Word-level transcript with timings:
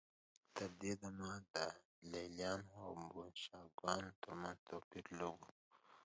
تر 0.55 0.69
دې 0.81 0.91
دمه 1.01 1.33
د 1.53 1.55
لېلیانو 2.11 2.69
او 2.83 2.91
بوشنګانو 3.13 4.09
ترمنځ 4.21 4.57
توپیر 4.69 5.05
لږ 5.19 5.35
و 5.41 5.51